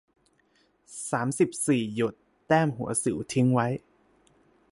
[1.11, 2.15] สามสิบสี่ หยด
[2.47, 3.67] แต้มหัวสิวทิ้งไว้